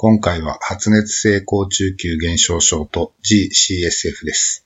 [0.00, 4.64] 今回は発熱性高中級減少症と GCSF です。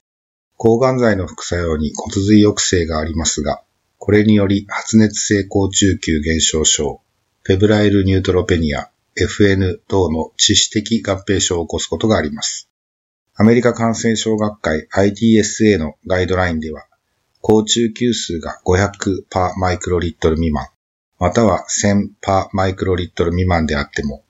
[0.59, 3.63] 抗がん剤の副作用に骨髄抑制がありますが、
[3.97, 7.01] これにより発熱性高中級減少症、
[7.45, 12.69] フェブライルニュートロペニア、FN 等の致死的合併症を起こすことがあります。
[13.35, 16.85] アメリカ感染症学会 IDSA のガイドラインでは、
[17.41, 20.67] 高中級数が500パーマイクロリットル未満、
[21.19, 24.22] または1000パーマイクロリットル未満であっても、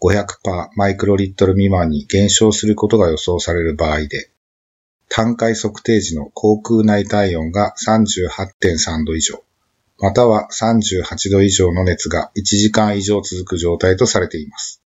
[0.00, 4.30] 500パーマイクロリットル未満に減少することが予想される場合で、
[5.08, 9.42] 単回測定時の口腔内体温が38.3度以上、
[9.98, 14.82] または38度以上の熱が1時間以上続く状態とされています。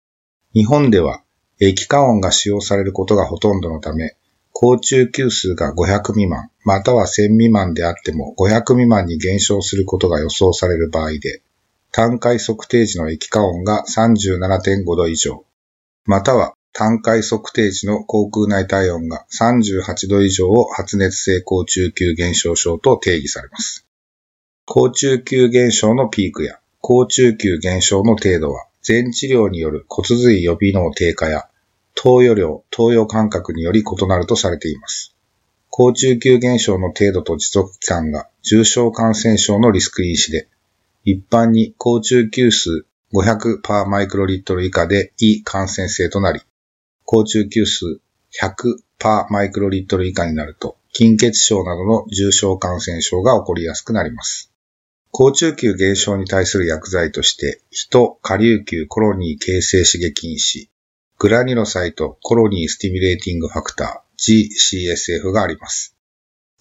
[0.53, 1.23] 日本では
[1.59, 4.15] 液化音が使用されることがほとんどのため、
[4.53, 11.41] 高中級数が500未満、または1000未満であっても500未満に減少することが予想される場合で、
[11.91, 15.45] 単回測定時の液化音が37.5度以上、
[16.05, 23.85] または単回測定時の口腔内体温が38度以上を発熱性高中級減少症と定義されます。
[24.65, 31.49] 高中級減少のピークや高中級減少の程度は、全治療による骨髄予備能低下や
[31.95, 35.15] 投与量、投与間隔により異なるとされています。
[35.69, 40.47] 高中級減少の程度と持続期間が重症感染症のリスク因子で、
[41.11, 42.85] 一般に高中級数
[43.15, 46.41] 500パーマイクロリットル以下で異感染性となり、
[47.03, 47.99] 高中級数
[48.39, 54.51] 100パーマイクロリットル以下になると、筋血症などの重症感染症が起こりやすくなります。
[55.09, 60.69] 高中級減少に対する薬剤として、人下流球コロニー形成刺激因子、
[61.17, 64.47] グラニロサイトコロニースティミュレーティングファクター
[64.93, 65.95] GCSF があります。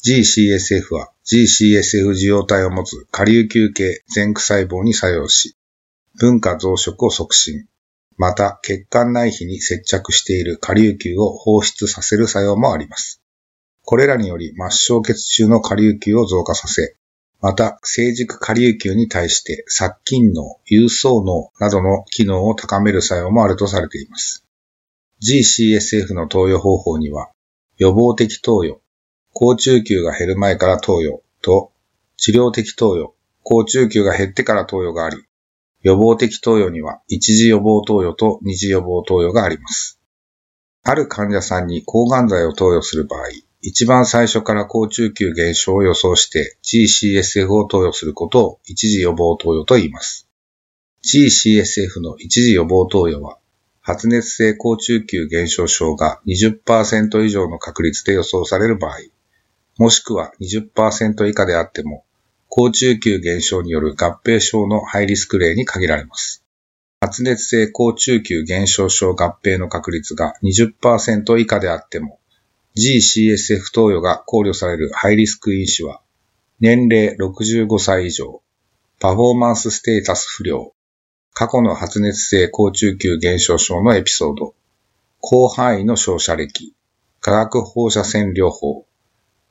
[0.04, 5.56] GCSF は GCSF 受容体を持つ下流球系前駆細胞に作用し、
[6.18, 7.66] 分化増殖を促進、
[8.16, 13.20] また血管内皮に接着している下流球を放出させる作用もあります。
[13.84, 16.96] これらにより末梢血中の下流球を増加させ、
[17.40, 24.44] また成熟下流球に対して殺菌能、有層能などの機能を高める作用もあるとされています。
[25.22, 27.30] GCSF の投与方法には、
[27.76, 28.80] 予防的投与、
[29.40, 31.70] 高中級が減る前から投与と、
[32.16, 35.18] 治療的投与、高中級が減ってから投与があり、
[35.82, 40.00] 予防的投与には一次予防投与と二次予防投与があります。
[40.82, 43.28] ある患者さんに抗がん剤を投与する場合、
[43.60, 50.28] 一番最初から高中級減少を予想して GCSF を投与することを一次予防投与と言います。
[51.04, 53.38] GCSF の一次予防投与は、
[53.82, 58.98] 発熱性高中級減少症が20%以上の確率で予想される場合、
[59.78, 62.04] もしくは20%以下であっても、
[62.48, 66.44] 高中級減少による合併症のハイリスク例に限られます。
[67.00, 72.18] 発熱性高中級減少症合併の確率が20%以下であっても、
[72.76, 76.00] GCSF 投与が考慮されるハイリスク因子は、
[76.58, 78.42] 年齢65歳以上、
[78.98, 80.72] パフォーマンスステータス不良、
[81.34, 84.54] 過去の発熱性高中級減少症のエピソード、
[85.22, 86.74] 広範囲の照射歴、
[87.20, 88.88] 化学放射線療法、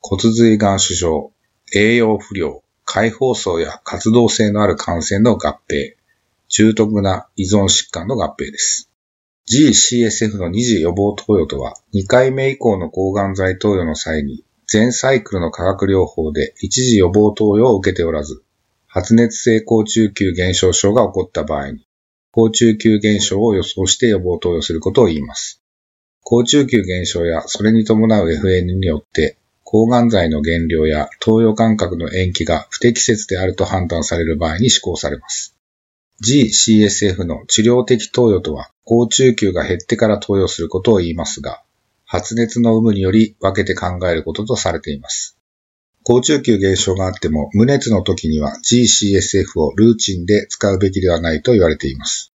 [0.00, 1.32] 骨髄がん主症、
[1.74, 5.94] 栄養不良、解放層や活動性のある感染の合併、
[6.48, 8.90] 重篤な依存疾患の合併です。
[9.50, 18.42] GCSF の二次予防投与とは、2回目以降の抗がん剤投与の際に、全サイクルの化学療法で一次予防投与を受けておらず、
[18.86, 21.86] 発熱性高中級減少症が起こった場合に、
[22.32, 25.62] 高中級減少を予想して予防投与することを言います。
[26.22, 29.38] 高中級減少やそれに伴う FN によって、
[29.70, 35.54] 抗がん剤の減量や投与間隔の延期が不適切であると判断される場合に施行されます。
[36.26, 41.62] GCSF の治療的投与とは、高中級が減ってから投与することを言いますが、
[42.06, 45.36] 発熱の有無により分けて考えることとされています。
[46.02, 52.32] 高中級減少があっても、無熱の時には GCSF をルーチンで使うべきではないと言われています。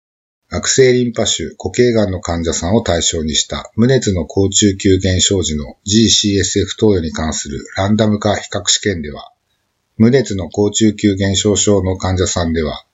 [0.52, 9.32] 悪性リンパ腫、固形がんの患者さんを対象にした無熱の高中級減少時の GCSF 投与に関するランダム化比較試験では、
[9.96, 12.84] 無熱の高中級減少症の患者さんでは、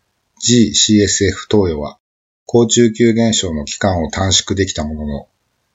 [0.46, 1.98] GCSF 投与は
[2.44, 5.28] 高中級減少の期間を短縮できたものの、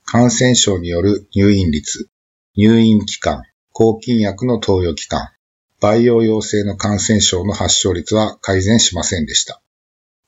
[0.05, 2.09] 感染症による入院率、
[2.55, 3.43] 入院期間、
[3.73, 5.31] 抗菌薬の投与期間、
[5.79, 9.61] 培養陽性の感染症の発症率は改善しませんでした。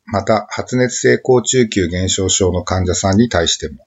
[0.06, 3.86] また、発熱性高中級減少症の患者さんに対しても、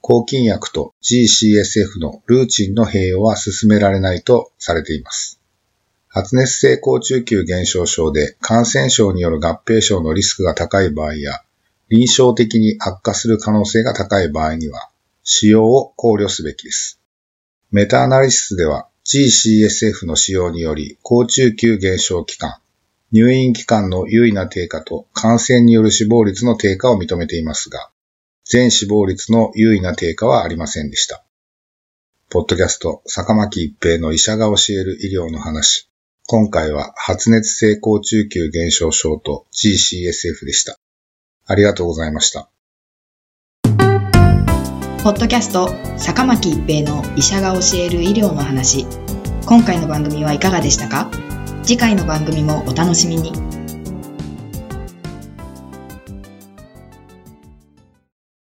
[0.00, 5.40] 抗菌薬と GCSF のルーチンの併用は進められないとされています。
[6.08, 11.40] 発熱性高中級減少症で感染症による合併症のリスクが高い場合や、
[11.88, 14.90] 臨床的に悪化する可能性が高い場合には、
[15.22, 17.00] 使用を考慮すべきです。
[17.72, 22.58] メタアナリシスでは GCSF の使用により高中級減少期間、
[23.14, 27.92] 入院期間の優位な低下と感染による死亡率の低下を認めていますが、
[28.44, 31.24] 全死亡率の優位な低下はありませんでした。
[32.28, 35.88] ポッドキャスト、坂巻一平の医者が教える医療の話。
[36.26, 40.76] 今回は発熱性高中級減少症と GCSF でした。
[41.46, 42.50] ありがとうございました。
[45.04, 48.88] ポッドキャスト、坂巻一平の医者が教える医療の話。
[49.46, 51.12] 今回の番組はいかがでしたか？
[51.64, 53.53] 次回の番組もお楽しみに。